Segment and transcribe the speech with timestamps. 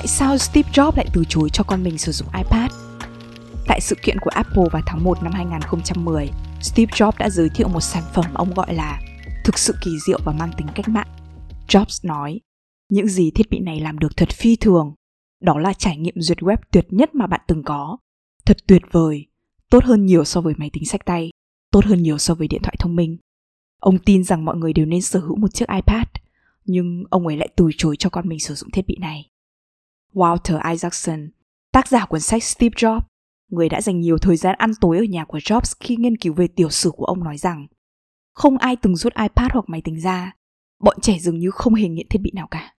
[0.00, 2.72] Tại sao Steve Jobs lại từ chối cho con mình sử dụng iPad?
[3.66, 6.30] Tại sự kiện của Apple vào tháng 1 năm 2010,
[6.60, 9.00] Steve Jobs đã giới thiệu một sản phẩm ông gọi là
[9.44, 11.06] thực sự kỳ diệu và mang tính cách mạng.
[11.68, 12.40] Jobs nói,
[12.88, 14.94] những gì thiết bị này làm được thật phi thường.
[15.40, 17.96] Đó là trải nghiệm duyệt web tuyệt nhất mà bạn từng có.
[18.46, 19.26] Thật tuyệt vời,
[19.70, 21.30] tốt hơn nhiều so với máy tính sách tay,
[21.72, 23.16] tốt hơn nhiều so với điện thoại thông minh.
[23.80, 26.06] Ông tin rằng mọi người đều nên sở hữu một chiếc iPad,
[26.64, 29.29] nhưng ông ấy lại từ chối cho con mình sử dụng thiết bị này.
[30.12, 31.30] Walter Isaacson,
[31.72, 33.00] tác giả cuốn sách Steve Jobs,
[33.48, 36.34] người đã dành nhiều thời gian ăn tối ở nhà của Jobs khi nghiên cứu
[36.34, 37.66] về tiểu sử của ông nói rằng
[38.34, 40.36] không ai từng rút iPad hoặc máy tính ra,
[40.80, 42.74] bọn trẻ dường như không hề nghiện thiết bị nào cả.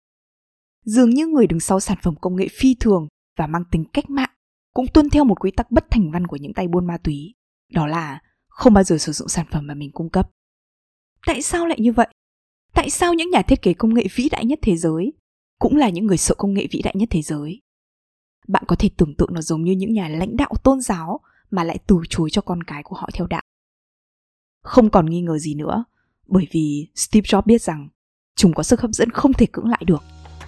[0.84, 4.10] Dường như người đứng sau sản phẩm công nghệ phi thường và mang tính cách
[4.10, 4.30] mạng
[4.74, 7.34] cũng tuân theo một quy tắc bất thành văn của những tay buôn ma túy,
[7.72, 10.30] đó là không bao giờ sử dụng sản phẩm mà mình cung cấp.
[11.26, 12.08] Tại sao lại như vậy?
[12.74, 15.12] Tại sao những nhà thiết kế công nghệ vĩ đại nhất thế giới
[15.60, 17.60] cũng là những người sợ công nghệ vĩ đại nhất thế giới?
[18.48, 21.64] Bạn có thể tưởng tượng nó giống như những nhà lãnh đạo tôn giáo mà
[21.64, 23.42] lại từ chối cho con cái của họ theo đạo.
[24.62, 25.84] Không còn nghi ngờ gì nữa,
[26.26, 27.88] bởi vì Steve Jobs biết rằng
[28.36, 30.02] chúng có sức hấp dẫn không thể cưỡng lại được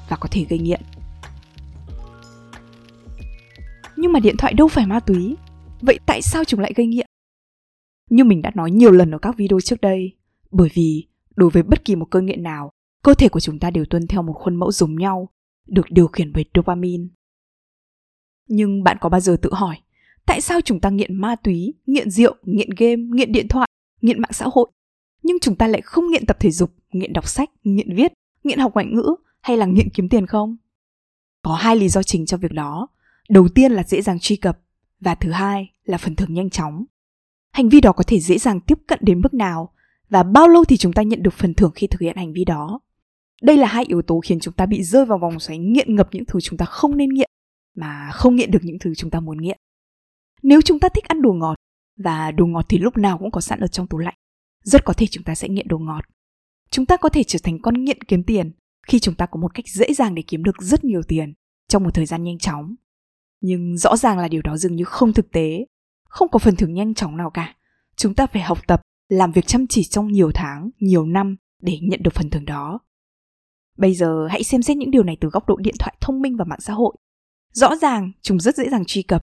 [0.08, 0.80] và có thể gây nghiện.
[3.96, 5.36] Nhưng mà điện thoại đâu phải ma túy,
[5.80, 7.06] vậy tại sao chúng lại gây nghiện?
[8.10, 10.16] Như mình đã nói nhiều lần ở các video trước đây,
[10.50, 13.70] bởi vì đối với bất kỳ một cơn nghiện nào, cơ thể của chúng ta
[13.70, 15.28] đều tuân theo một khuôn mẫu giống nhau,
[15.66, 17.04] được điều khiển bởi dopamine.
[18.48, 19.76] Nhưng bạn có bao giờ tự hỏi,
[20.26, 23.68] tại sao chúng ta nghiện ma túy, nghiện rượu, nghiện game, nghiện điện thoại,
[24.00, 24.70] nghiện mạng xã hội,
[25.22, 28.12] nhưng chúng ta lại không nghiện tập thể dục, nghiện đọc sách, nghiện viết,
[28.44, 30.56] nghiện học ngoại ngữ hay là nghiện kiếm tiền không?
[31.42, 32.88] Có hai lý do chính cho việc đó.
[33.28, 34.58] Đầu tiên là dễ dàng truy cập
[35.00, 36.84] và thứ hai là phần thưởng nhanh chóng.
[37.52, 39.72] Hành vi đó có thể dễ dàng tiếp cận đến mức nào
[40.08, 42.44] và bao lâu thì chúng ta nhận được phần thưởng khi thực hiện hành vi
[42.44, 42.80] đó.
[43.42, 46.08] Đây là hai yếu tố khiến chúng ta bị rơi vào vòng xoáy nghiện ngập
[46.12, 47.30] những thứ chúng ta không nên nghiện
[47.76, 49.58] mà không nghiện được những thứ chúng ta muốn nghiện.
[50.42, 51.54] Nếu chúng ta thích ăn đồ ngọt
[51.96, 54.14] và đồ ngọt thì lúc nào cũng có sẵn ở trong tủ lạnh,
[54.62, 56.04] rất có thể chúng ta sẽ nghiện đồ ngọt.
[56.70, 58.52] Chúng ta có thể trở thành con nghiện kiếm tiền
[58.86, 61.32] khi chúng ta có một cách dễ dàng để kiếm được rất nhiều tiền
[61.68, 62.74] trong một thời gian nhanh chóng.
[63.40, 65.66] Nhưng rõ ràng là điều đó dường như không thực tế,
[66.08, 67.54] không có phần thưởng nhanh chóng nào cả.
[67.96, 71.78] Chúng ta phải học tập, làm việc chăm chỉ trong nhiều tháng, nhiều năm để
[71.82, 72.80] nhận được phần thưởng đó.
[73.76, 76.36] Bây giờ hãy xem xét những điều này từ góc độ điện thoại thông minh
[76.36, 76.96] và mạng xã hội.
[77.52, 79.22] Rõ ràng chúng rất dễ dàng truy cập.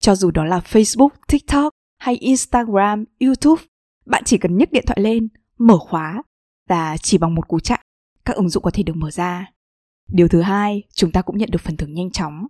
[0.00, 3.62] Cho dù đó là Facebook, TikTok hay Instagram, YouTube,
[4.06, 5.28] bạn chỉ cần nhấc điện thoại lên,
[5.58, 6.22] mở khóa
[6.68, 7.80] và chỉ bằng một cú chạm,
[8.24, 9.52] các ứng dụng có thể được mở ra.
[10.08, 12.46] Điều thứ hai, chúng ta cũng nhận được phần thưởng nhanh chóng.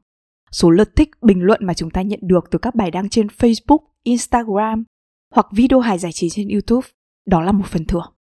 [0.51, 3.27] Số lượt thích, bình luận mà chúng ta nhận được từ các bài đăng trên
[3.27, 4.85] Facebook, Instagram
[5.35, 6.89] hoặc video hài giải trí trên YouTube,
[7.27, 8.15] đó là một phần thưởng.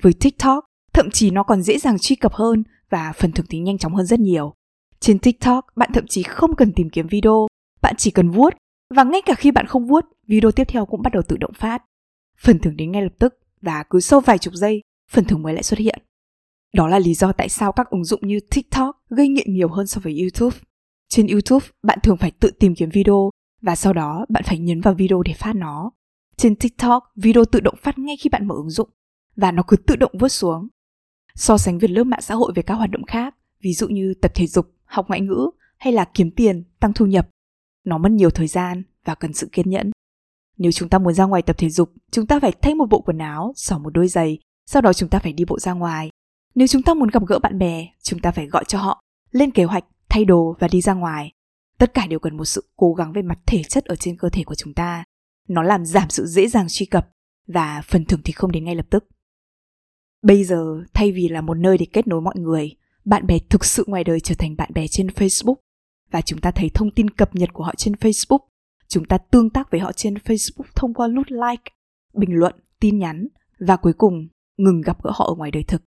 [0.00, 0.64] Với TikTok,
[0.98, 3.94] thậm chí nó còn dễ dàng truy cập hơn và phần thưởng thì nhanh chóng
[3.94, 4.54] hơn rất nhiều.
[5.00, 7.46] Trên TikTok, bạn thậm chí không cần tìm kiếm video,
[7.82, 8.54] bạn chỉ cần vuốt
[8.94, 11.52] và ngay cả khi bạn không vuốt, video tiếp theo cũng bắt đầu tự động
[11.54, 11.82] phát.
[12.40, 15.54] Phần thưởng đến ngay lập tức và cứ sau vài chục giây, phần thưởng mới
[15.54, 15.98] lại xuất hiện.
[16.74, 19.86] Đó là lý do tại sao các ứng dụng như TikTok gây nghiện nhiều hơn
[19.86, 20.56] so với YouTube.
[21.08, 23.30] Trên YouTube, bạn thường phải tự tìm kiếm video
[23.62, 25.90] và sau đó bạn phải nhấn vào video để phát nó.
[26.36, 28.88] Trên TikTok, video tự động phát ngay khi bạn mở ứng dụng
[29.36, 30.68] và nó cứ tự động vớt xuống.
[31.38, 34.14] So sánh việc lướt mạng xã hội với các hoạt động khác, ví dụ như
[34.22, 37.28] tập thể dục, học ngoại ngữ hay là kiếm tiền, tăng thu nhập,
[37.84, 39.90] nó mất nhiều thời gian và cần sự kiên nhẫn.
[40.56, 43.00] Nếu chúng ta muốn ra ngoài tập thể dục, chúng ta phải thay một bộ
[43.00, 46.10] quần áo, xỏ một đôi giày, sau đó chúng ta phải đi bộ ra ngoài.
[46.54, 49.00] Nếu chúng ta muốn gặp gỡ bạn bè, chúng ta phải gọi cho họ,
[49.30, 51.32] lên kế hoạch, thay đồ và đi ra ngoài.
[51.78, 54.28] Tất cả đều cần một sự cố gắng về mặt thể chất ở trên cơ
[54.28, 55.04] thể của chúng ta.
[55.48, 57.08] Nó làm giảm sự dễ dàng truy cập
[57.46, 59.04] và phần thưởng thì không đến ngay lập tức.
[60.22, 63.64] Bây giờ, thay vì là một nơi để kết nối mọi người, bạn bè thực
[63.64, 65.56] sự ngoài đời trở thành bạn bè trên Facebook
[66.10, 68.38] và chúng ta thấy thông tin cập nhật của họ trên Facebook.
[68.88, 71.72] Chúng ta tương tác với họ trên Facebook thông qua nút like,
[72.14, 73.28] bình luận, tin nhắn
[73.60, 75.82] và cuối cùng ngừng gặp gỡ họ ở ngoài đời thực.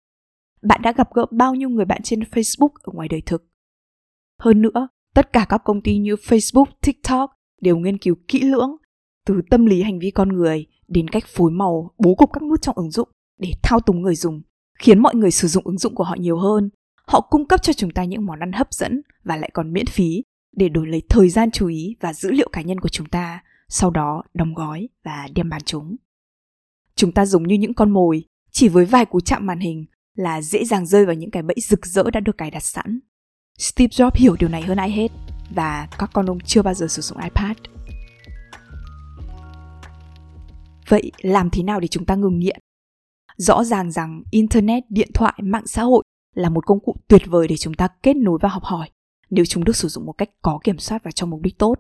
[0.62, 3.48] Bạn đã gặp gỡ bao nhiêu người bạn trên Facebook ở ngoài đời thực?
[4.40, 7.32] Hơn nữa, tất cả các công ty như Facebook, TikTok
[7.62, 8.72] đều nghiên cứu kỹ lưỡng
[9.26, 12.62] từ tâm lý hành vi con người đến cách phối màu, bố cục các nút
[12.62, 13.10] trong ứng dụng
[13.42, 14.42] để thao túng người dùng,
[14.80, 16.70] khiến mọi người sử dụng ứng dụng của họ nhiều hơn
[17.12, 19.86] Họ cung cấp cho chúng ta những món ăn hấp dẫn và lại còn miễn
[19.86, 20.24] phí
[20.56, 23.44] để đổi lấy thời gian chú ý và dữ liệu cá nhân của chúng ta,
[23.68, 25.96] sau đó đóng gói và đem bán chúng.
[26.96, 29.86] Chúng ta giống như những con mồi, chỉ với vài cú chạm màn hình
[30.16, 33.00] là dễ dàng rơi vào những cái bẫy rực rỡ đã được cài đặt sẵn.
[33.58, 35.12] Steve Jobs hiểu điều này hơn ai hết
[35.56, 37.58] và các con ông chưa bao giờ sử dụng iPad.
[40.88, 42.60] Vậy làm thế nào để chúng ta ngừng nghiện?
[43.42, 46.04] Rõ ràng rằng internet, điện thoại, mạng xã hội
[46.36, 48.90] là một công cụ tuyệt vời để chúng ta kết nối và học hỏi.
[49.30, 51.76] nếu chúng được sử dụng một cách có kiểm soát và cho mục đích tốt.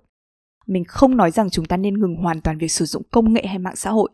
[0.67, 3.45] Mình không nói rằng chúng ta nên ngừng hoàn toàn việc sử dụng công nghệ
[3.47, 4.09] hay mạng xã hội.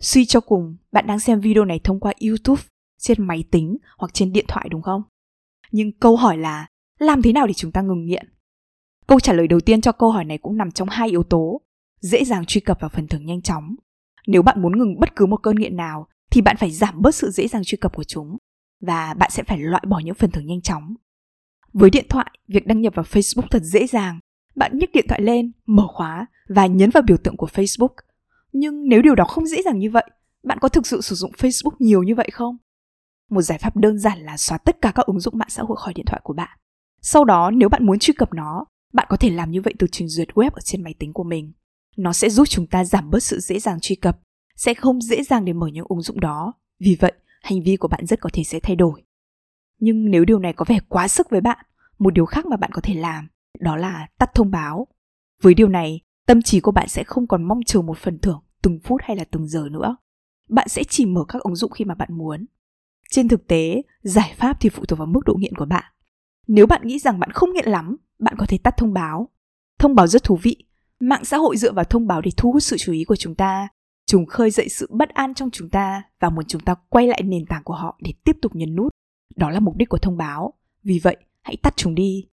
[0.00, 2.62] Suy cho cùng, bạn đang xem video này thông qua YouTube,
[2.98, 5.02] trên máy tính hoặc trên điện thoại đúng không?
[5.72, 6.66] Nhưng câu hỏi là
[6.98, 8.26] làm thế nào để chúng ta ngừng nghiện?
[9.06, 11.60] Câu trả lời đầu tiên cho câu hỏi này cũng nằm trong hai yếu tố,
[12.00, 13.74] dễ dàng truy cập vào phần thưởng nhanh chóng.
[14.26, 17.14] Nếu bạn muốn ngừng bất cứ một cơn nghiện nào thì bạn phải giảm bớt
[17.14, 18.36] sự dễ dàng truy cập của chúng
[18.80, 20.94] và bạn sẽ phải loại bỏ những phần thưởng nhanh chóng.
[21.72, 24.20] Với điện thoại, việc đăng nhập vào Facebook thật dễ dàng.
[24.54, 27.94] Bạn nhấc điện thoại lên, mở khóa và nhấn vào biểu tượng của Facebook.
[28.52, 30.10] Nhưng nếu điều đó không dễ dàng như vậy,
[30.42, 32.56] bạn có thực sự sử dụng Facebook nhiều như vậy không?
[33.30, 35.76] Một giải pháp đơn giản là xóa tất cả các ứng dụng mạng xã hội
[35.80, 36.58] khỏi điện thoại của bạn.
[37.02, 39.86] Sau đó, nếu bạn muốn truy cập nó, bạn có thể làm như vậy từ
[39.92, 41.52] trình duyệt web ở trên máy tính của mình.
[41.96, 44.18] Nó sẽ giúp chúng ta giảm bớt sự dễ dàng truy cập,
[44.56, 46.52] sẽ không dễ dàng để mở những ứng dụng đó.
[46.80, 47.12] Vì vậy,
[47.42, 49.02] hành vi của bạn rất có thể sẽ thay đổi.
[49.78, 51.66] Nhưng nếu điều này có vẻ quá sức với bạn,
[51.98, 53.28] một điều khác mà bạn có thể làm
[53.60, 54.86] đó là tắt thông báo.
[55.42, 58.42] Với điều này, tâm trí của bạn sẽ không còn mong chờ một phần thưởng
[58.62, 59.96] từng phút hay là từng giờ nữa.
[60.48, 62.46] Bạn sẽ chỉ mở các ứng dụng khi mà bạn muốn.
[63.10, 65.84] Trên thực tế, giải pháp thì phụ thuộc vào mức độ nghiện của bạn.
[66.46, 69.28] Nếu bạn nghĩ rằng bạn không nghiện lắm, bạn có thể tắt thông báo.
[69.78, 70.64] Thông báo rất thú vị.
[71.00, 73.34] Mạng xã hội dựa vào thông báo để thu hút sự chú ý của chúng
[73.34, 73.68] ta.
[74.06, 77.22] Chúng khơi dậy sự bất an trong chúng ta và muốn chúng ta quay lại
[77.22, 78.92] nền tảng của họ để tiếp tục nhấn nút.
[79.36, 80.54] Đó là mục đích của thông báo.
[80.82, 82.28] Vì vậy, hãy tắt chúng đi.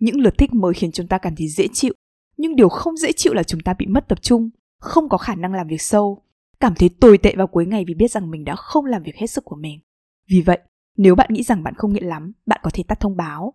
[0.00, 1.94] Những lượt thích mới khiến chúng ta cảm thấy dễ chịu,
[2.36, 4.50] nhưng điều không dễ chịu là chúng ta bị mất tập trung,
[4.80, 6.22] không có khả năng làm việc sâu,
[6.60, 9.16] cảm thấy tồi tệ vào cuối ngày vì biết rằng mình đã không làm việc
[9.16, 9.80] hết sức của mình.
[10.28, 10.58] Vì vậy,
[10.96, 13.54] nếu bạn nghĩ rằng bạn không nghiện lắm, bạn có thể tắt thông báo.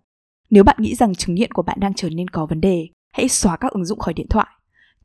[0.49, 3.29] Nếu bạn nghĩ rằng chứng nghiện của bạn đang trở nên có vấn đề, hãy
[3.29, 4.47] xóa các ứng dụng khỏi điện thoại.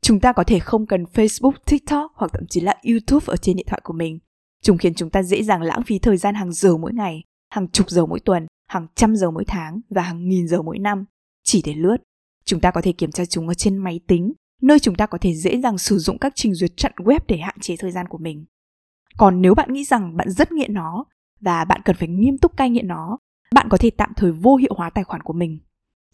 [0.05, 3.55] Chúng ta có thể không cần Facebook, TikTok hoặc thậm chí là YouTube ở trên
[3.55, 4.19] điện thoại của mình.
[4.63, 7.67] Chúng khiến chúng ta dễ dàng lãng phí thời gian hàng giờ mỗi ngày, hàng
[7.67, 11.05] chục giờ mỗi tuần, hàng trăm giờ mỗi tháng và hàng nghìn giờ mỗi năm
[11.43, 11.97] chỉ để lướt.
[12.45, 15.17] Chúng ta có thể kiểm tra chúng ở trên máy tính, nơi chúng ta có
[15.21, 18.07] thể dễ dàng sử dụng các trình duyệt chặn web để hạn chế thời gian
[18.07, 18.45] của mình.
[19.17, 21.05] Còn nếu bạn nghĩ rằng bạn rất nghiện nó
[21.39, 23.17] và bạn cần phải nghiêm túc cai nghiện nó,
[23.53, 25.59] bạn có thể tạm thời vô hiệu hóa tài khoản của mình.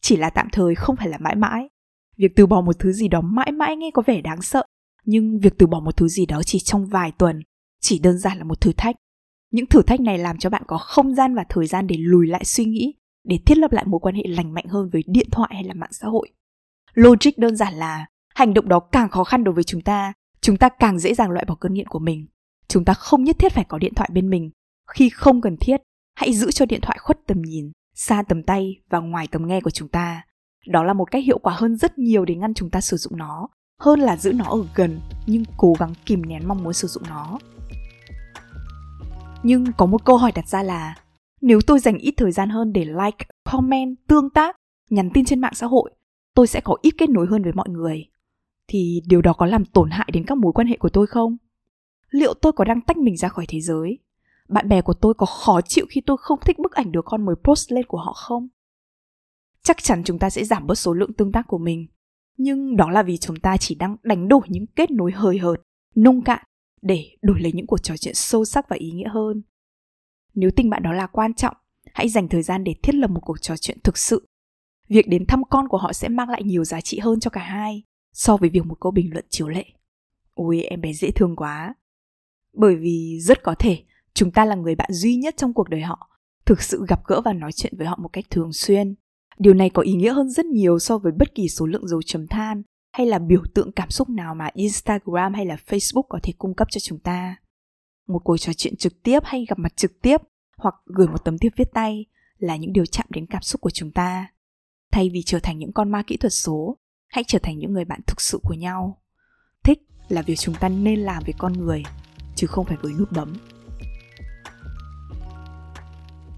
[0.01, 1.69] Chỉ là tạm thời không phải là mãi mãi.
[2.21, 4.65] Việc từ bỏ một thứ gì đó mãi mãi nghe có vẻ đáng sợ,
[5.06, 7.39] nhưng việc từ bỏ một thứ gì đó chỉ trong vài tuần
[7.79, 8.95] chỉ đơn giản là một thử thách.
[9.51, 12.27] Những thử thách này làm cho bạn có không gian và thời gian để lùi
[12.27, 15.27] lại suy nghĩ, để thiết lập lại mối quan hệ lành mạnh hơn với điện
[15.31, 16.29] thoại hay là mạng xã hội.
[16.94, 20.57] Logic đơn giản là hành động đó càng khó khăn đối với chúng ta, chúng
[20.57, 22.25] ta càng dễ dàng loại bỏ cơn nghiện của mình.
[22.67, 24.51] Chúng ta không nhất thiết phải có điện thoại bên mình.
[24.91, 25.81] Khi không cần thiết,
[26.15, 29.62] hãy giữ cho điện thoại khuất tầm nhìn, xa tầm tay và ngoài tầm nghe
[29.62, 30.24] của chúng ta.
[30.68, 33.18] Đó là một cách hiệu quả hơn rất nhiều để ngăn chúng ta sử dụng
[33.18, 33.48] nó,
[33.80, 37.04] hơn là giữ nó ở gần nhưng cố gắng kìm nén mong muốn sử dụng
[37.10, 37.40] nó.
[39.44, 40.96] Nhưng có một câu hỏi đặt ra là
[41.42, 44.56] nếu tôi dành ít thời gian hơn để like, comment, tương tác,
[44.90, 45.92] nhắn tin trên mạng xã hội,
[46.36, 48.06] tôi sẽ có ít kết nối hơn với mọi người.
[48.68, 51.38] Thì điều đó có làm tổn hại đến các mối quan hệ của tôi không?
[52.10, 54.00] Liệu tôi có đang tách mình ra khỏi thế giới?
[54.50, 57.25] Bạn bè của tôi có khó chịu khi tôi không thích bức ảnh đứa con
[57.25, 58.48] mới post lên của họ không?
[59.63, 61.88] Chắc chắn chúng ta sẽ giảm bớt số lượng tương tác của mình.
[62.38, 65.62] Nhưng đó là vì chúng ta chỉ đang đánh đổi những kết nối hời hợt,
[65.96, 66.44] nông cạn
[66.81, 69.42] để đổi lấy những cuộc trò chuyện sâu sắc và ý nghĩa hơn.
[70.34, 71.56] Nếu tình bạn đó là quan trọng,
[71.94, 74.28] hãy dành thời gian để thiết lập một cuộc trò chuyện thực sự.
[74.88, 77.42] Việc đến thăm con của họ sẽ mang lại nhiều giá trị hơn cho cả
[77.42, 79.65] hai so với việc một câu bình luận chiếu lệ.
[80.34, 81.75] Ôi em bé dễ thương quá.
[82.53, 85.82] Bởi vì rất có thể chúng ta là người bạn duy nhất trong cuộc đời
[85.82, 86.10] họ,
[86.46, 88.96] thực sự gặp gỡ và nói chuyện với họ một cách thường xuyên.
[89.39, 92.01] Điều này có ý nghĩa hơn rất nhiều so với bất kỳ số lượng dấu
[92.01, 92.61] chấm than
[92.91, 96.53] hay là biểu tượng cảm xúc nào mà Instagram hay là Facebook có thể cung
[96.53, 97.35] cấp cho chúng ta.
[98.07, 100.17] Một cuộc trò chuyện trực tiếp hay gặp mặt trực tiếp
[100.57, 102.05] hoặc gửi một tấm thiệp viết tay
[102.38, 104.27] là những điều chạm đến cảm xúc của chúng ta.
[104.91, 107.85] Thay vì trở thành những con ma kỹ thuật số, hãy trở thành những người
[107.85, 109.01] bạn thực sự của nhau.
[109.63, 111.83] Thích là việc chúng ta nên làm với con người,
[112.35, 113.33] chứ không phải với nút bấm.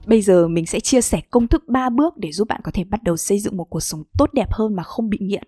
[0.06, 2.84] Bây giờ mình sẽ chia sẻ công thức 3 bước để giúp bạn có thể
[2.84, 5.44] bắt đầu xây dựng một cuộc sống tốt đẹp hơn mà không bị nghiện.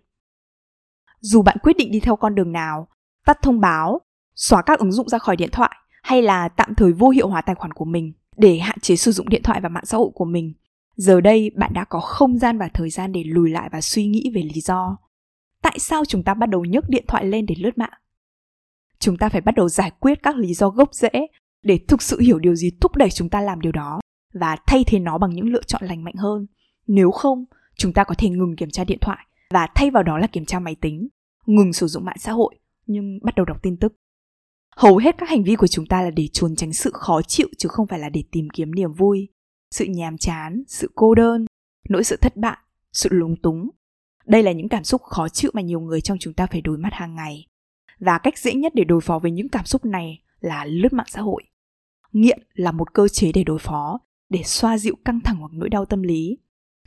[1.20, 2.88] Dù bạn quyết định đi theo con đường nào,
[3.26, 4.02] tắt thông báo,
[4.36, 5.72] xóa các ứng dụng ra khỏi điện thoại
[6.04, 9.12] hay là tạm thời vô hiệu hóa tài khoản của mình để hạn chế sử
[9.12, 10.54] dụng điện thoại và mạng xã hội của mình,
[10.96, 14.08] giờ đây bạn đã có không gian và thời gian để lùi lại và suy
[14.08, 14.98] nghĩ về lý do.
[15.62, 17.94] Tại sao chúng ta bắt đầu nhấc điện thoại lên để lướt mạng?
[19.00, 21.28] Chúng ta phải bắt đầu giải quyết các lý do gốc rễ
[21.64, 24.00] để thực sự hiểu điều gì thúc đẩy chúng ta làm điều đó
[24.40, 26.48] và thay thế nó bằng những lựa chọn lành mạnh hơn.
[26.88, 27.46] Nếu không,
[27.78, 30.46] chúng ta có thể ngừng kiểm tra điện thoại và thay vào đó là kiểm
[30.46, 31.08] tra máy tính,
[31.46, 32.56] ngừng sử dụng mạng xã hội
[32.88, 33.94] nhưng bắt đầu đọc tin tức.
[34.76, 37.48] Hầu hết các hành vi của chúng ta là để trốn tránh sự khó chịu
[37.58, 39.28] chứ không phải là để tìm kiếm niềm vui.
[39.72, 41.46] Sự nhàm chán, sự cô đơn,
[41.90, 42.58] nỗi sự thất bại,
[42.94, 43.70] sự lúng túng.
[44.26, 46.78] Đây là những cảm xúc khó chịu mà nhiều người trong chúng ta phải đối
[46.78, 47.48] mặt hàng ngày.
[48.00, 51.06] Và cách dễ nhất để đối phó với những cảm xúc này là lướt mạng
[51.10, 51.44] xã hội.
[52.12, 55.70] Nghiện là một cơ chế để đối phó, để xoa dịu căng thẳng hoặc nỗi
[55.70, 56.38] đau tâm lý.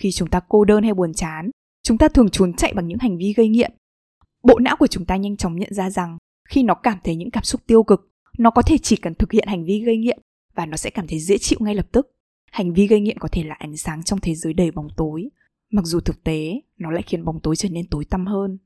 [0.00, 1.50] Khi chúng ta cô đơn hay buồn chán,
[1.82, 3.72] chúng ta thường trốn chạy bằng những hành vi gây nghiện.
[4.42, 6.18] Bộ não của chúng ta nhanh chóng nhận ra rằng
[6.48, 9.32] khi nó cảm thấy những cảm xúc tiêu cực, nó có thể chỉ cần thực
[9.32, 10.18] hiện hành vi gây nghiện
[10.54, 12.14] và nó sẽ cảm thấy dễ chịu ngay lập tức.
[12.50, 15.28] Hành vi gây nghiện có thể là ánh sáng trong thế giới đầy bóng tối,
[15.70, 18.58] mặc dù thực tế nó lại khiến bóng tối trở nên tối tăm hơn.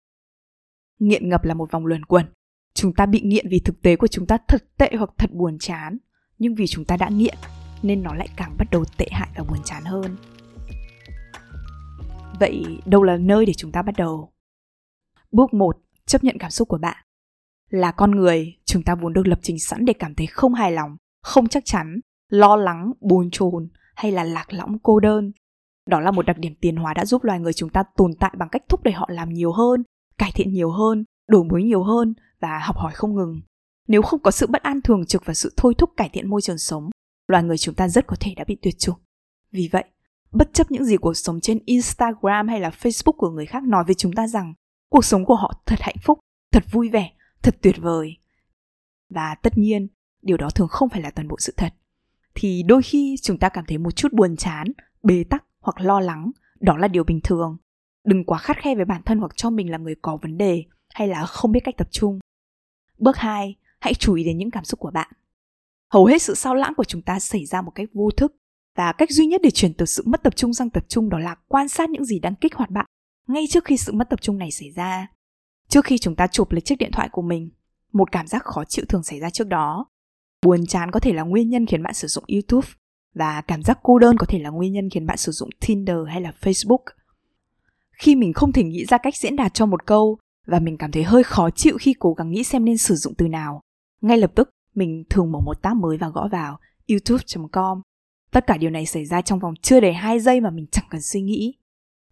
[0.99, 2.27] Nghiện ngập là một vòng luẩn quẩn.
[2.75, 5.59] Chúng ta bị nghiện vì thực tế của chúng ta thật tệ hoặc thật buồn
[5.59, 5.99] chán,
[6.39, 7.35] nhưng vì chúng ta đã nghiện
[7.83, 10.17] nên nó lại càng bắt đầu tệ hại và buồn chán hơn.
[12.41, 14.33] Vậy đâu là nơi để chúng ta bắt đầu?
[15.33, 17.05] Bước 1, chấp nhận cảm xúc của bạn.
[17.71, 20.73] Là con người, chúng ta vốn được lập trình sẵn để cảm thấy không hài
[20.73, 25.33] lòng, không chắc chắn, lo lắng, bồn chồn hay là lạc lõng cô đơn.
[25.87, 28.35] Đó là một đặc điểm tiến hóa đã giúp loài người chúng ta tồn tại
[28.39, 29.83] bằng cách thúc đẩy họ làm nhiều hơn,
[30.19, 33.41] cải thiện nhiều hơn, đổi mới nhiều hơn và học hỏi không ngừng.
[33.89, 36.43] Nếu không có sự bất an thường trực và sự thôi thúc cải thiện môi
[36.43, 36.91] trường sống,
[37.33, 38.99] loài người chúng ta rất có thể đã bị tuyệt chủng.
[39.53, 39.85] Vì vậy,
[40.33, 43.85] bất chấp những gì cuộc sống trên Instagram hay là Facebook của người khác nói
[43.85, 44.55] với chúng ta rằng
[44.89, 46.19] cuộc sống của họ thật hạnh phúc,
[46.53, 47.13] thật vui vẻ,
[47.43, 48.17] thật tuyệt vời.
[49.09, 49.89] Và tất nhiên,
[50.23, 51.75] điều đó thường không phải là toàn bộ sự thật.
[52.35, 54.67] Thì đôi khi chúng ta cảm thấy một chút buồn chán,
[55.03, 57.57] bế tắc hoặc lo lắng, đó là điều bình thường.
[58.05, 60.65] Đừng quá khắt khe với bản thân hoặc cho mình là người có vấn đề
[60.95, 62.19] hay là không biết cách tập trung.
[62.99, 65.13] Bước 2, hãy chú ý đến những cảm xúc của bạn.
[65.93, 68.37] Hầu hết sự sao lãng của chúng ta xảy ra một cách vô thức
[68.77, 71.19] và cách duy nhất để chuyển từ sự mất tập trung sang tập trung đó
[71.19, 72.87] là quan sát những gì đang kích hoạt bạn
[73.29, 75.07] ngay trước khi sự mất tập trung này xảy ra.
[75.69, 77.51] Trước khi chúng ta chụp lấy chiếc điện thoại của mình,
[77.93, 79.87] một cảm giác khó chịu thường xảy ra trước đó.
[80.43, 82.69] Buồn chán có thể là nguyên nhân khiến bạn sử dụng YouTube
[83.15, 85.97] và cảm giác cô đơn có thể là nguyên nhân khiến bạn sử dụng Tinder
[86.09, 86.85] hay là Facebook.
[87.93, 90.91] Khi mình không thể nghĩ ra cách diễn đạt cho một câu và mình cảm
[90.91, 93.61] thấy hơi khó chịu khi cố gắng nghĩ xem nên sử dụng từ nào,
[94.01, 97.81] ngay lập tức mình thường mở một tab mới và gõ vào youtube.com.
[98.31, 100.85] Tất cả điều này xảy ra trong vòng chưa đầy 2 giây mà mình chẳng
[100.91, 101.55] cần suy nghĩ.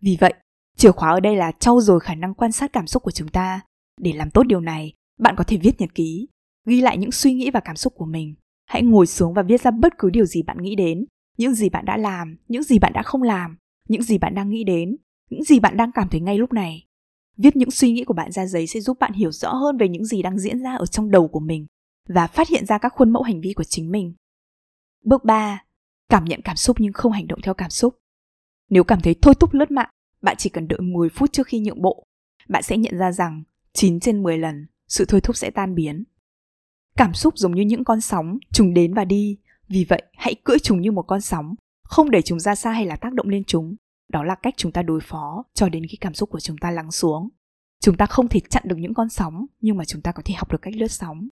[0.03, 0.35] Vì vậy,
[0.77, 3.29] chìa khóa ở đây là trau dồi khả năng quan sát cảm xúc của chúng
[3.29, 3.61] ta.
[4.01, 6.29] Để làm tốt điều này, bạn có thể viết nhật ký,
[6.67, 8.35] ghi lại những suy nghĩ và cảm xúc của mình.
[8.67, 11.05] Hãy ngồi xuống và viết ra bất cứ điều gì bạn nghĩ đến,
[11.39, 13.57] những gì bạn đã làm, những gì bạn đã không làm,
[13.89, 14.97] những gì bạn đang nghĩ đến,
[15.31, 16.87] những gì bạn đang cảm thấy ngay lúc này.
[17.37, 19.89] Viết những suy nghĩ của bạn ra giấy sẽ giúp bạn hiểu rõ hơn về
[19.89, 21.67] những gì đang diễn ra ở trong đầu của mình
[22.15, 24.15] và phát hiện ra các khuôn mẫu hành vi của chính mình.
[25.05, 25.65] Bước 3.
[26.09, 27.99] Cảm nhận cảm xúc nhưng không hành động theo cảm xúc.
[28.71, 29.91] Nếu cảm thấy thôi thúc lướt mạng,
[30.23, 32.07] bạn chỉ cần đợi 10 phút trước khi nhượng bộ.
[32.49, 36.05] Bạn sẽ nhận ra rằng 9 trên 10 lần sự thôi thúc sẽ tan biến.
[36.97, 39.39] Cảm xúc giống như những con sóng, chúng đến và đi.
[39.69, 42.87] Vì vậy, hãy cưỡi chúng như một con sóng, không để chúng ra xa hay
[42.87, 43.77] là tác động lên chúng.
[44.09, 46.71] Đó là cách chúng ta đối phó cho đến khi cảm xúc của chúng ta
[46.71, 47.29] lắng xuống.
[47.81, 50.35] Chúng ta không thể chặn được những con sóng, nhưng mà chúng ta có thể
[50.35, 51.29] học được cách lướt sóng.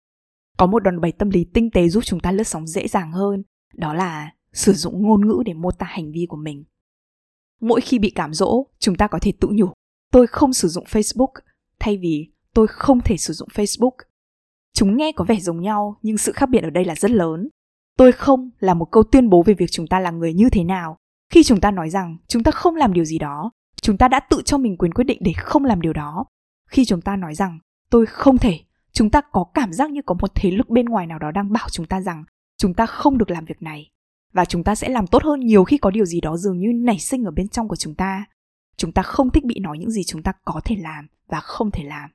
[0.56, 3.12] Có một đòn bẩy tâm lý tinh tế giúp chúng ta lướt sóng dễ dàng
[3.12, 3.42] hơn,
[3.74, 6.64] đó là sử dụng ngôn ngữ để mô tả hành vi của mình.
[7.60, 9.72] Mỗi khi bị cảm dỗ, chúng ta có thể tự nhủ,
[10.12, 11.32] tôi không sử dụng Facebook,
[11.80, 13.96] thay vì tôi không thể sử dụng Facebook.
[14.74, 17.48] Chúng nghe có vẻ giống nhau, nhưng sự khác biệt ở đây là rất lớn.
[17.96, 20.64] Tôi không là một câu tuyên bố về việc chúng ta là người như thế
[20.64, 20.96] nào.
[21.30, 23.50] Khi chúng ta nói rằng chúng ta không làm điều gì đó,
[23.82, 26.24] chúng ta đã tự cho mình quyền quyết định để không làm điều đó.
[26.68, 27.58] Khi chúng ta nói rằng
[27.90, 28.60] tôi không thể,
[28.92, 31.52] chúng ta có cảm giác như có một thế lực bên ngoài nào đó đang
[31.52, 32.24] bảo chúng ta rằng
[32.56, 33.90] chúng ta không được làm việc này.
[34.32, 36.72] Và chúng ta sẽ làm tốt hơn nhiều khi có điều gì đó dường như
[36.74, 38.24] nảy sinh ở bên trong của chúng ta.
[38.76, 41.70] Chúng ta không thích bị nói những gì chúng ta có thể làm và không
[41.70, 42.10] thể làm.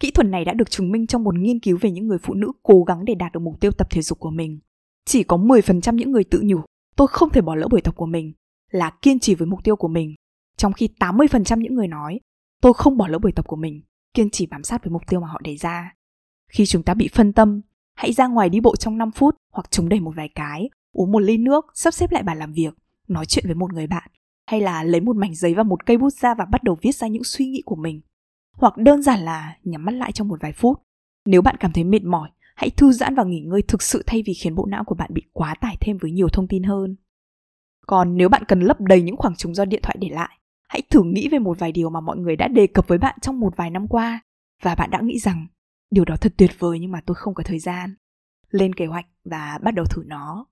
[0.00, 2.34] Kỹ thuật này đã được chứng minh trong một nghiên cứu về những người phụ
[2.34, 4.60] nữ cố gắng để đạt được mục tiêu tập thể dục của mình.
[5.04, 6.60] Chỉ có 10% những người tự nhủ,
[6.96, 8.32] tôi không thể bỏ lỡ buổi tập của mình,
[8.70, 10.14] là kiên trì với mục tiêu của mình.
[10.56, 12.20] Trong khi 80% những người nói,
[12.60, 13.82] tôi không bỏ lỡ buổi tập của mình
[14.14, 15.94] kiên trì bám sát với mục tiêu mà họ đề ra.
[16.52, 17.60] Khi chúng ta bị phân tâm,
[17.96, 21.12] hãy ra ngoài đi bộ trong 5 phút hoặc chống đẩy một vài cái, uống
[21.12, 22.74] một ly nước, sắp xếp lại bàn làm việc,
[23.08, 24.10] nói chuyện với một người bạn,
[24.46, 26.94] hay là lấy một mảnh giấy và một cây bút ra và bắt đầu viết
[26.94, 28.00] ra những suy nghĩ của mình.
[28.56, 30.82] Hoặc đơn giản là nhắm mắt lại trong một vài phút.
[31.26, 34.22] Nếu bạn cảm thấy mệt mỏi, hãy thư giãn và nghỉ ngơi thực sự thay
[34.26, 36.96] vì khiến bộ não của bạn bị quá tải thêm với nhiều thông tin hơn.
[37.86, 40.38] Còn nếu bạn cần lấp đầy những khoảng trống do điện thoại để lại,
[40.70, 43.18] hãy thử nghĩ về một vài điều mà mọi người đã đề cập với bạn
[43.20, 44.20] trong một vài năm qua,
[44.62, 45.46] và bạn đã nghĩ rằng,
[45.90, 47.94] điều đó thật tuyệt vời nhưng mà tôi không có thời gian.
[48.50, 50.46] Lên kế hoạch và bắt đầu thử nó.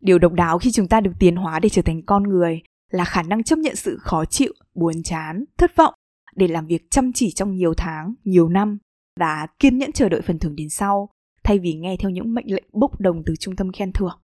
[0.00, 3.04] Điều độc đáo khi chúng ta được tiến hóa để trở thành con người là
[3.04, 5.94] khả năng chấp nhận sự khó chịu, buồn chán, thất vọng
[6.36, 8.78] để làm việc chăm chỉ trong nhiều tháng, nhiều năm
[9.20, 11.08] và kiên nhẫn chờ đợi phần thưởng đến sau,
[11.44, 14.18] thay vì nghe theo những mệnh lệnh bốc đồng từ trung tâm khen thưởng.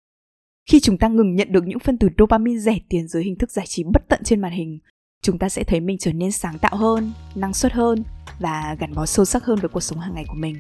[0.71, 3.51] Khi chúng ta ngừng nhận được những phân tử dopamine rẻ tiền dưới hình thức
[3.51, 4.79] giải trí bất tận trên màn hình
[5.23, 8.05] chúng ta sẽ thấy mình trở nên sáng tạo hơn, năng suất hơn
[8.41, 10.59] và gắn bó sâu sắc hơn với cuộc sống hàng ngày của mình.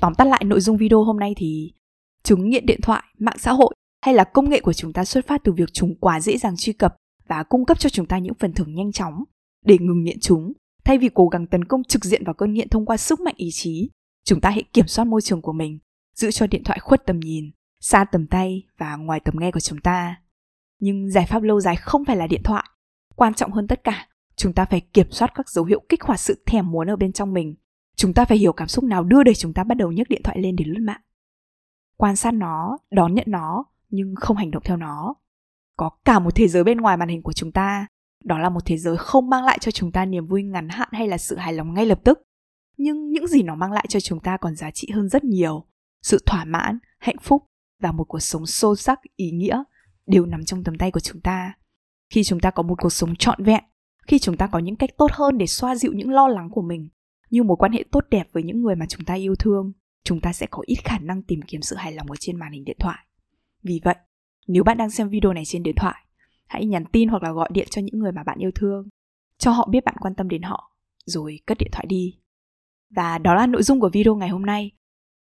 [0.00, 1.72] Tóm tắt lại nội dung video hôm nay thì
[2.22, 5.26] chứng nghiện điện thoại, mạng xã hội hay là công nghệ của chúng ta xuất
[5.26, 6.96] phát từ việc chúng quá dễ dàng truy cập
[7.28, 9.24] và cung cấp cho chúng ta những phần thưởng nhanh chóng
[9.64, 10.52] để ngừng nghiện chúng
[10.84, 13.34] thay vì cố gắng tấn công trực diện vào cơn nghiện thông qua sức mạnh
[13.36, 13.90] ý chí
[14.24, 15.78] chúng ta hãy kiểm soát môi trường của mình
[16.14, 19.60] giữ cho điện thoại khuất tầm nhìn xa tầm tay và ngoài tầm nghe của
[19.60, 20.16] chúng ta
[20.80, 22.64] nhưng giải pháp lâu dài không phải là điện thoại.
[23.16, 26.20] Quan trọng hơn tất cả, chúng ta phải kiểm soát các dấu hiệu kích hoạt
[26.20, 27.54] sự thèm muốn ở bên trong mình.
[27.96, 30.22] Chúng ta phải hiểu cảm xúc nào đưa để chúng ta bắt đầu nhấc điện
[30.24, 31.00] thoại lên để lướt mạng.
[31.96, 35.14] Quan sát nó, đón nhận nó, nhưng không hành động theo nó.
[35.76, 37.86] Có cả một thế giới bên ngoài màn hình của chúng ta.
[38.24, 40.88] Đó là một thế giới không mang lại cho chúng ta niềm vui ngắn hạn
[40.92, 42.22] hay là sự hài lòng ngay lập tức.
[42.76, 45.64] Nhưng những gì nó mang lại cho chúng ta còn giá trị hơn rất nhiều.
[46.02, 47.44] Sự thỏa mãn, hạnh phúc
[47.82, 49.64] và một cuộc sống sâu sắc, ý nghĩa
[50.08, 51.52] đều nằm trong tầm tay của chúng ta.
[52.10, 53.64] Khi chúng ta có một cuộc sống trọn vẹn,
[54.06, 56.62] khi chúng ta có những cách tốt hơn để xoa dịu những lo lắng của
[56.62, 56.88] mình,
[57.30, 59.72] như mối quan hệ tốt đẹp với những người mà chúng ta yêu thương,
[60.04, 62.52] chúng ta sẽ có ít khả năng tìm kiếm sự hài lòng ở trên màn
[62.52, 62.98] hình điện thoại.
[63.62, 63.96] Vì vậy,
[64.46, 66.04] nếu bạn đang xem video này trên điện thoại,
[66.46, 68.88] hãy nhắn tin hoặc là gọi điện cho những người mà bạn yêu thương,
[69.38, 70.72] cho họ biết bạn quan tâm đến họ,
[71.04, 72.18] rồi cất điện thoại đi.
[72.90, 74.70] Và đó là nội dung của video ngày hôm nay.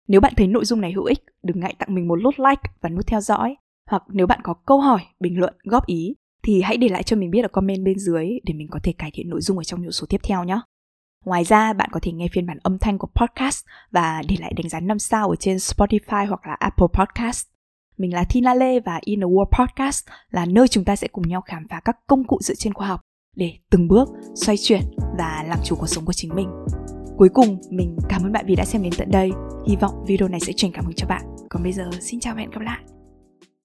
[0.08, 2.62] Nếu bạn thấy nội dung này hữu ích, đừng ngại tặng mình một nút like
[2.82, 3.56] và nút theo dõi
[3.88, 7.16] hoặc nếu bạn có câu hỏi bình luận góp ý thì hãy để lại cho
[7.16, 9.64] mình biết ở comment bên dưới để mình có thể cải thiện nội dung ở
[9.64, 10.60] trong những số tiếp theo nhé.
[11.26, 14.54] Ngoài ra, bạn có thể nghe phiên bản âm thanh của podcast và để lại
[14.58, 17.48] đánh giá 5 sao ở trên Spotify hoặc là Apple Podcast.
[17.98, 21.28] Mình là Tina Lê và In the World Podcast là nơi chúng ta sẽ cùng
[21.28, 23.02] nhau khám phá các công cụ dựa trên khoa học
[23.36, 24.82] để từng bước xoay chuyển
[25.18, 26.50] và làm chủ cuộc sống của chính mình.
[27.18, 29.32] Cuối cùng, mình cảm ơn bạn vì đã xem đến tận đây.
[29.68, 31.22] Hy vọng video này sẽ truyền cảm hứng cho bạn.
[31.50, 32.97] Còn bây giờ, xin chào và hẹn gặp lại.